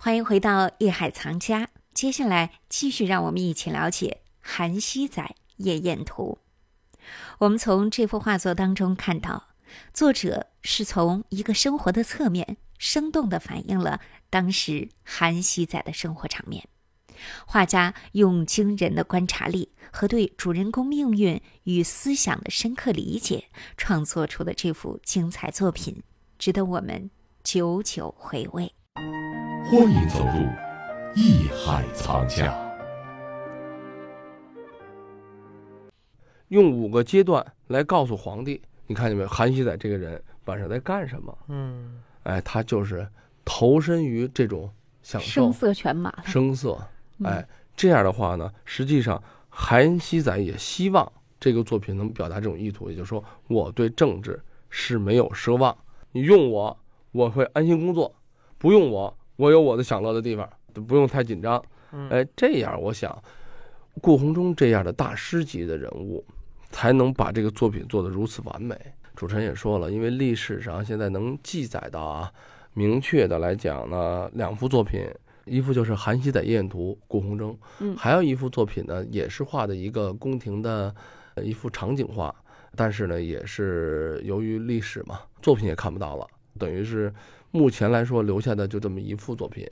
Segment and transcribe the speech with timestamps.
[0.00, 6.38] 欢迎回到《艺海藏家》，接下来继续让我们一起了解《韩熙载夜宴图》。
[7.38, 9.48] 我们从这幅画作当中看到，
[9.92, 14.00] 作者是从一个生活的侧面，生动地反映了
[14.30, 16.68] 当时韩熙载的生活场面。
[17.44, 26.04] 画家用惊人的观察力和对主人公命运与思想的深刻理解，创作出的这幅精彩作品，
[26.38, 27.10] 值得我们
[27.42, 28.72] 久久回味。
[29.70, 30.48] 欢迎走入
[31.14, 32.56] 艺海藏家。
[36.48, 39.28] 用五个阶段来告诉皇帝，你看见没有？
[39.28, 41.36] 韩熙载这个人晚上在干什么？
[41.48, 43.06] 嗯，哎，他就是
[43.44, 46.78] 投身于这种享受声色犬马，声色。
[47.18, 55.76] 嗯哎，这样的话呢，实际上韩熙载也希望这个作品能表达这种意图，也就是说，我对政治是没有奢望，
[56.12, 56.74] 你用我，
[57.12, 58.10] 我会安心工作；
[58.56, 60.48] 不用我，我有我的享乐的地方，
[60.86, 61.62] 不用太紧张。
[61.92, 63.16] 嗯哎，这样我想，
[64.02, 66.24] 顾闳中这样的大师级的人物，
[66.70, 68.76] 才能把这个作品做得如此完美。
[69.14, 72.32] 主持人也说了，因为历史上现在能记载到啊，
[72.74, 75.08] 明确的来讲呢，两幅作品，
[75.44, 80.94] 一幅就是《韩熙载夜宴图》，顾闳中，嗯还有一幅作品呢，也是画的一个宫廷的
[81.36, 82.34] 呃一幅场景画，
[82.74, 86.26] 但是呢，也是由于历史嘛，作品也看不到了，
[86.58, 87.12] 等于是
[87.50, 89.66] 目前来说留下的就这么一幅作品。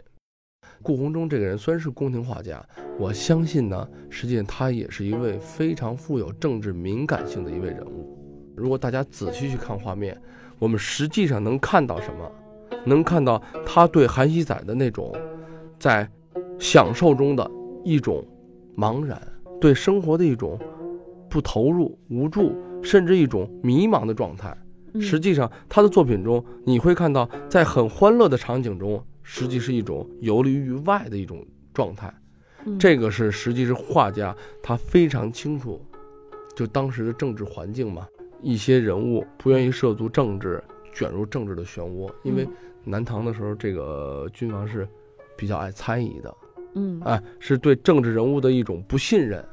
[0.83, 2.65] 顾闳中这个人虽然是宫廷画家，
[2.99, 8.17] 我相信呢，实际上他也是一位非常富有政治敏感性的一位人物。
[8.57, 10.21] 如果大家仔细去看画面，
[10.59, 12.33] 我们实际上能看到什么？
[12.85, 15.15] 能看到他对韩熙载的那种
[15.79, 16.09] 在
[16.59, 17.51] 享受中的
[17.85, 18.25] 一种
[18.77, 19.21] 茫然，
[19.61, 20.59] 对生活的一种
[21.29, 24.57] 不投入、无助，甚至一种迷茫的状态。
[24.99, 25.01] 嗯。
[25.01, 32.13] 实际上，他的作品中，你会看到，在很欢乐的场景中，实际是一种游离于外的一种状态。
[32.65, 32.79] 嗯。
[32.79, 35.81] 这个是实际是画家他非常清楚，
[36.55, 38.07] 就当时的政治环境嘛，
[38.43, 40.63] 一些人物不愿意涉足政治，
[40.93, 42.11] 卷入政治的漩涡。
[42.25, 42.53] 因为嗯。
[42.89, 44.87] 南唐的时候，这个君王是
[45.37, 46.37] 比较爱猜疑的，
[46.75, 47.01] 嗯。
[47.05, 49.45] 哎，是对政治人物的一种不信任，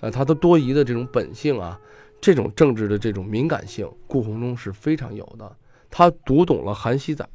[0.00, 1.80] 呃，他的多疑的这种本性啊，
[2.24, 5.54] 这种政治的这种敏感性，顾鸿忠是非常有的。
[5.90, 7.28] 他读懂了韩熙载，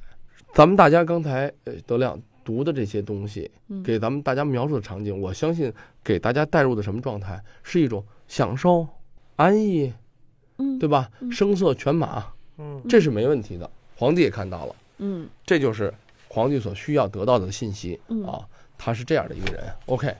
[0.51, 5.71] 咱们大家刚才呃德亮读的这些东西，嗯给咱们大家描述的场景，我相信
[6.03, 8.87] 给大家带入的什么状态，是一种享受、
[9.35, 9.93] 安逸，
[10.57, 11.11] 嗯对吧？
[11.19, 12.25] 嗯声色犬马，
[12.57, 13.69] 嗯这是没问题的。
[13.95, 15.93] 皇帝也看到了，嗯这就是
[16.27, 18.43] 皇帝所需要得到的信息嗯啊。
[18.75, 20.11] 他是这样的一个人，OK，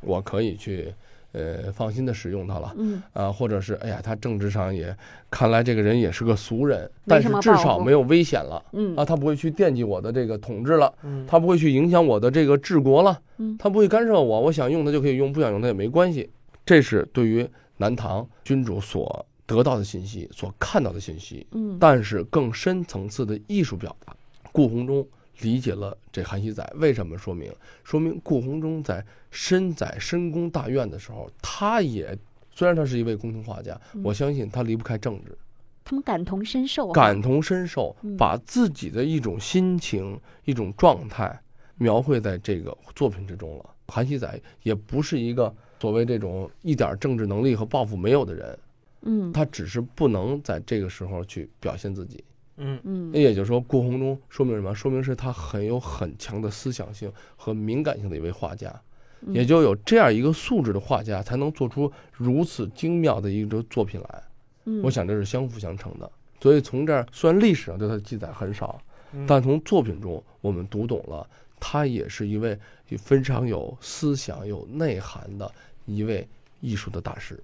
[0.00, 0.94] 我可以去
[1.32, 2.74] 呃放心的使用它了。
[2.78, 3.02] 嗯。
[3.12, 4.96] 啊，或者是哎呀，他政治上也
[5.30, 8.64] 看来这个人也是个俗人，但是至少没有危险了。
[8.72, 8.96] 嗯。
[8.96, 11.26] 啊，他不会去惦记我的这个统治了，嗯。
[11.26, 13.56] 他不会去影响我的这个治国了，嗯。
[13.58, 16.30] 他不会干涉我，我想用他就可以用，不想用他也没关系。
[16.64, 17.48] 这是对于
[17.78, 21.46] 南唐君主所得到的信息，所看到的信息。
[21.52, 21.76] 嗯。
[21.80, 24.14] 但是更深层次的艺术表达，
[24.52, 25.06] 顾闳中
[25.40, 26.70] 理解了这韩熙载。
[26.76, 32.16] 为什么说明，说明顾闳中在身在深宫大院的时候，他也
[32.54, 34.02] 虽然他是一位宫廷画家，嗯。
[34.04, 35.36] 我相信他离不开政治，
[35.84, 41.40] 他们感同身受啊，感同身受嗯，把自己的一种心情、一种状态
[41.76, 43.70] 描绘在这个作品之中了。
[43.88, 48.58] 韩熙载也不是一个所谓这种一点政治能力和抱负没有的人，
[49.02, 49.32] 嗯。
[49.32, 52.22] 他只是不能在这个时候去表现自己。
[52.56, 54.74] 嗯嗯那也就是说，顾闳中说明什么？
[54.74, 58.74] 说明是他很有很强的思想性和敏感性的一位画家，
[59.22, 64.22] 嗯也就有这样一个素质的画家，才能做出如此精妙的一个作品来。
[64.64, 66.10] 嗯我想这是相辅相成的。
[66.40, 68.80] 所以从这儿，虽然历史上对他的记载很少，
[69.12, 72.58] 嗯但从作品中我们读懂了，他也是一位
[72.98, 75.50] 非常有思想、有内涵的
[75.86, 76.28] 一位
[76.60, 77.42] 艺术的大师。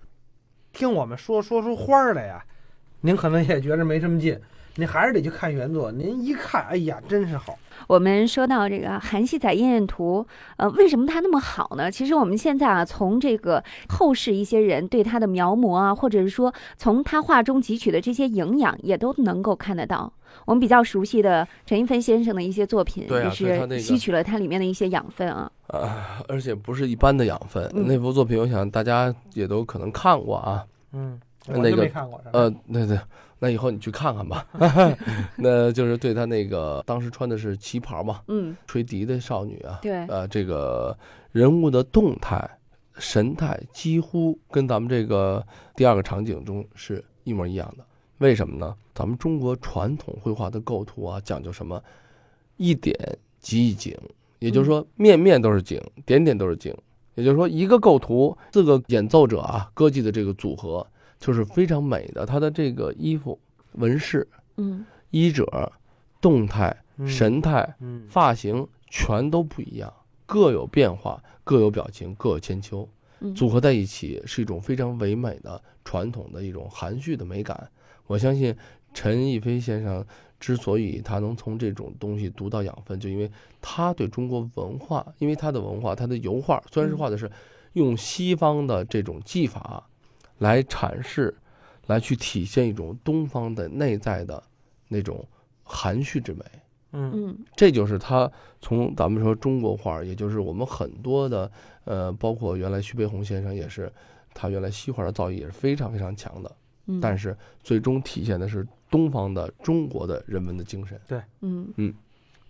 [0.73, 2.45] 听我们说说出花儿来呀，
[3.01, 4.39] 您可能也觉着没什么劲，
[4.79, 5.91] 您还是得去看原作。
[5.91, 7.59] 您一看，哎呀，真是好。
[7.89, 10.25] 我们说到这个《韩熙载夜宴图》，
[10.57, 11.91] 呃，为什么它那么好呢？
[11.91, 20.13] 其实我们现在啊，从这个后世一些人对它的描摹啊，或者是说从他画中汲取的这些营养，也都能够看得到。
[20.45, 25.51] 我们比较熟悉的陈一芬先生的一些作品，也是吸取了它里面的一些养分啊。
[25.67, 27.69] 啊，而且不是一般的养分。
[27.75, 30.65] 嗯那幅作品，我想大家也都可能看过啊。
[30.93, 31.91] 嗯，那个。
[32.33, 32.99] 呃，对对，
[33.39, 34.47] 那以后你去看看吧。
[35.37, 40.97] 那就是对他那个当时穿的是旗袍嘛，嗯，吹笛的少女啊，对，呃，这个
[41.33, 42.49] 人物的动态、
[42.99, 47.85] 神态几乎跟咱们这个第二个场景中是一模一样的。
[48.19, 48.75] 为什么呢？
[48.95, 51.83] 咱们中国传统绘画的构图啊，讲究什么？
[52.57, 52.97] 一点
[53.39, 53.97] 即一景，
[54.41, 56.77] 也就是说面面都是景，点点都是景。
[57.15, 60.87] 也就是说，一个构图，四个演奏者啊，歌伎的这个组合
[61.19, 62.25] 就是非常美的。
[62.25, 63.39] 他的这个衣服
[63.73, 64.27] 纹饰、
[64.57, 65.73] 嗯衣褶、
[66.21, 69.93] 动态、嗯神态、嗯发型全都不一样，
[70.27, 72.89] 各有变化，各有表情，各有千秋。
[73.21, 77.71] 嗯，组合在一起是一种非常唯美的传统的一种含蓄的美感。
[78.07, 78.55] 我相信
[78.95, 80.07] 陈逸飞先生
[80.39, 83.31] 之所以他能从这种东西读到养分，就因为
[83.61, 87.31] 他对中国文化，因为他的文化，他的油画虽然是画的是
[87.73, 89.89] 用西方的这种技法
[90.39, 91.37] 来阐释，
[91.87, 94.43] 来去体现一种东方的内在的
[94.89, 95.27] 那种
[95.63, 96.45] 含蓄之美。
[96.93, 97.13] 嗯。
[97.15, 97.39] 嗯。
[97.57, 98.31] 这就是他
[98.61, 101.51] 从咱们说中国画，也就是我们很多的
[101.85, 103.93] 呃，包括原来徐悲鸿先生也是，
[104.33, 106.57] 他原来西画的造诣也是非常非常强的，
[106.87, 111.01] 嗯，但是最终体现的是东方的中国的人文的精神。
[111.07, 111.21] 对。
[111.41, 111.95] 嗯。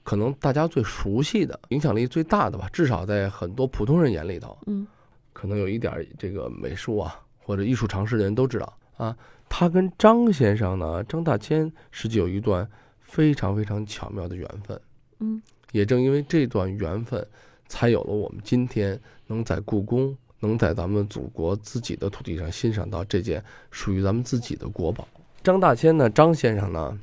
[0.04, 4.86] 可能大家最熟悉的、影响力最大的吧，至少在很多普通人眼里头，嗯。
[5.34, 9.16] 可能有一点这个美术啊或者艺术常识的人都知道啊。
[9.48, 12.68] 他跟张先生呢，张大千实际有一段
[13.00, 14.78] 非常非常巧妙的缘分。
[15.20, 15.40] 嗯
[15.72, 17.26] 也正因为这段缘分，
[17.66, 25.08] 才有了我们今天能在故宫，能在咱们祖国自己的土地上欣赏到这件属于咱们自己的国宝。
[25.42, 26.98] 张大千呢，张先生呢，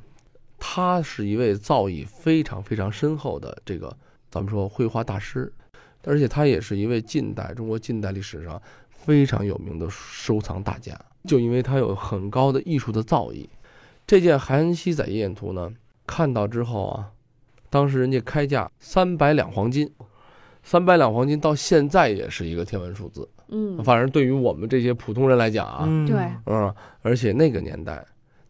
[0.60, 3.96] 他是一位造诣非常非常深厚的这个
[4.30, 5.52] 咱们说绘画大师，
[6.04, 8.62] 而且他也是一位近代中国近代历史上
[9.06, 11.00] 非常有名的收藏大家。
[11.26, 13.48] 就因为他有很高的艺术的造诣，
[14.06, 15.72] 这件《韩熙载夜宴图》呢，
[16.06, 17.12] 看到之后啊，
[17.70, 19.92] 当时人家开价三百两黄金，
[20.62, 23.28] 三百两黄金到现在也是一个天文数字。
[23.48, 28.06] 嗯，反正对于我们这些普通人来讲啊，嗯对嗯，而且那个年代，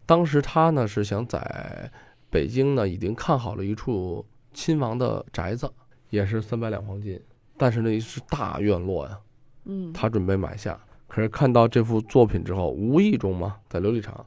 [0.05, 1.89] 当时他呢是想在
[2.29, 5.71] 北京呢已经看好了一处亲王的宅子，
[6.09, 7.21] 也是三百两黄金，
[7.57, 9.17] 但是那是大院落呀，
[9.65, 10.79] 嗯他准备买下。
[11.07, 14.25] 可是看到这幅作品之后，无意中嘛，在琉璃厂，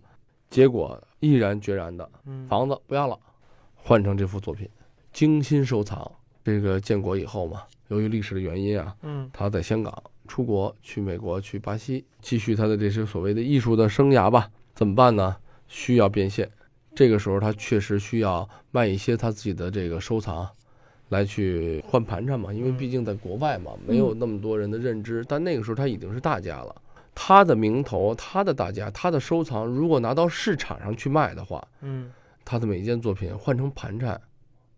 [0.49, 3.19] 结果毅然决然的嗯房子不要了，
[3.75, 4.69] 换成这幅作品，
[5.13, 6.11] 精心收藏。
[6.45, 14.49] 这个建国以后嘛，由于历史的原因啊，嗯他在香港出国，去美国，去巴西，继续他的这些所谓的艺术的生涯吧。
[14.75, 15.37] 怎么办呢？
[15.67, 16.51] 需要变现。
[16.95, 20.49] 这个时候他确实需要卖一些他自己的这个收藏，
[21.09, 22.53] 来去换盘缠嘛。
[22.53, 25.25] 因为嗯毕竟在国外嘛，没有那么多人的认知。
[25.29, 26.75] 但那个时候他已经是大家了，
[27.15, 32.11] 他的名头，他的大家，他的收藏，如果拿到市场上去卖的话，嗯
[32.45, 34.21] 他的每一件作品换成盘缠，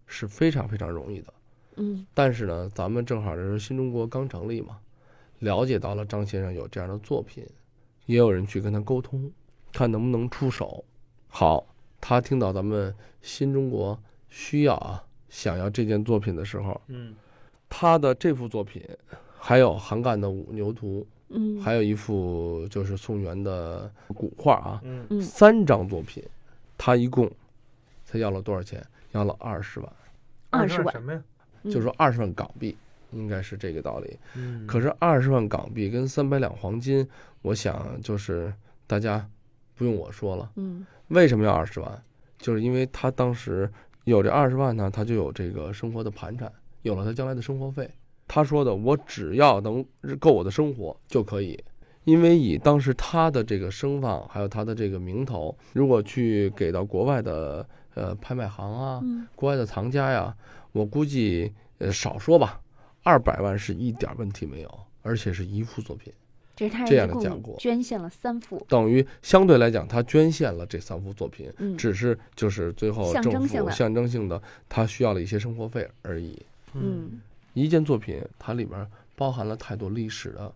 [0.06, 1.32] 是非常非常容易的。
[1.76, 4.78] 嗯但是呢，咱们正好这是新中国刚成立嘛，
[5.38, 7.46] 了解到了张先生有这样的作品，
[8.06, 9.30] 也有人去跟他沟通，
[9.72, 10.84] 看能不能出手。
[11.28, 11.64] 好，
[12.00, 12.92] 他听到咱们
[13.22, 13.98] 新中国
[14.28, 17.14] 需要啊，想要这件作品的时候，嗯
[17.70, 18.82] 他的这幅作品，
[19.38, 26.22] 还有韩干的《五牛图》，嗯，还有一幅就是宋元的古画啊，嗯嗯三张作品，
[26.76, 27.30] 他一共
[28.04, 28.84] 才要了多少钱？
[29.12, 29.92] 要了二十万，
[30.50, 31.22] 二十万什么呀？
[31.62, 32.76] 嗯就是说二十万港币，
[33.12, 34.18] 应该是这个道理。
[34.34, 37.08] 嗯可是二十万港币跟三百两黄金，
[37.42, 38.52] 我想就是
[38.86, 39.28] 大家
[39.76, 42.02] 不用我说了，嗯为什么要二十万？
[42.38, 43.70] 就是因为他当时
[44.10, 46.52] 有这二十万呢，他就有这个生活的盘缠，
[46.82, 47.88] 有了他将来的生活费。
[48.28, 49.84] 他说的，我只要能
[50.18, 51.62] 够我的生活就可以。
[52.04, 60.34] 因为以当时他的这个声望，还有他的这个名头，如果去给到国外的呃拍卖行啊，嗯国外的藏家呀，
[60.72, 62.60] 我估计呃少说吧，
[63.02, 66.12] 二百万是一点问题没有，而且是一幅作品，
[66.60, 71.74] 这是他这样的讲过捐献了三幅，等于相对来讲他捐献了这三幅作品，嗯。
[71.74, 76.38] 只是就是最后象政府征性的象征性的他需要了一些生活费而已。
[76.74, 77.18] 嗯。
[77.54, 78.86] 一件作品它里面
[79.16, 80.52] 包含了太多历史的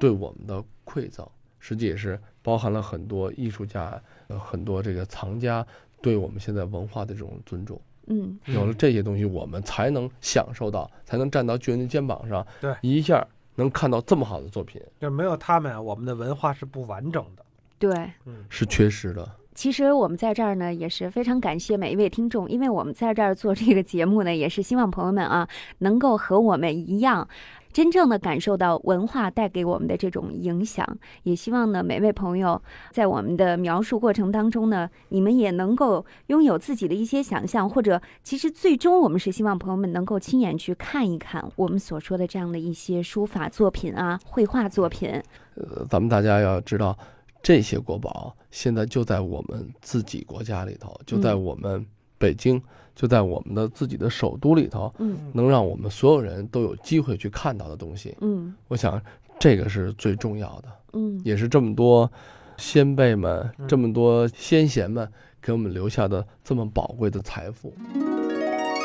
[0.00, 1.24] 对我们的馈赠，
[1.60, 5.64] 实际也是包含了很多艺术家、呃很多这个藏家
[6.02, 7.80] 对我们现在文化的这种尊重。
[8.08, 8.36] 嗯。
[8.46, 12.74] 有了这些东西，我们才能享受到，才能站到巨人的肩膀上，对。
[12.82, 13.24] 一下
[13.58, 17.44] 能看到这么好的作品，就没有他们啊，我们的文化是不完整的。
[17.78, 17.92] 对。
[18.24, 19.28] 嗯是缺失的。
[19.54, 25.48] 其实我们在这儿呢，也是非常感谢每一位听众，因为我们在这儿做这个节目呢，也是希望朋友们啊，
[25.78, 27.28] 能够和我们一样，
[27.72, 30.86] 真正的感受到文化带给我们的这种影响。
[31.22, 32.60] 也希望呢，每位朋友
[32.90, 45.10] 在我们的描述过程当中呢，你们也能够拥有自己的一些想象，或者其实最终我们是希望朋友们能够亲眼去看一看我们所说的这样的一些书法作品啊、绘画作品。
[45.54, 46.96] 呃，咱们大家要知道，
[47.42, 51.84] 这些国宝现在就在我们自己国家里头，就在嗯我们
[52.18, 52.60] 北京，
[52.94, 58.16] 就在我们的自己的首都里头，嗯能让我们所有人都有机会去看到的东西。
[58.20, 59.00] 嗯我想
[59.38, 62.10] 这个是最重要的，嗯也是这么多
[62.56, 65.10] 先辈们、嗯这么多先贤们
[65.40, 67.72] 给我们留下的这么宝贵的财富。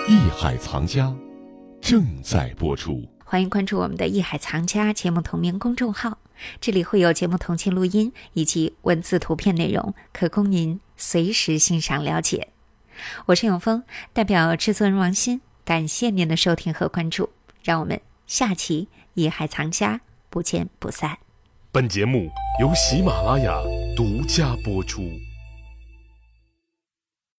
[0.07, 1.15] 艺海藏家
[1.81, 3.03] 正在播出。
[3.25, 6.19] 欢迎关注我们的“艺海藏家”节目同名公众号，
[6.61, 12.49] 这里会有节目同期录音以及文字、图片内容，可供您随时欣赏了解。
[13.27, 13.83] 我是永峰，
[14.13, 17.29] 代表制作人王鑫，感谢您的收听和关注，
[17.63, 21.17] 让我们下期“艺海藏家”不见不散。
[21.71, 22.29] 本节目
[22.61, 23.59] 由喜马拉雅
[23.95, 25.01] 独家播出。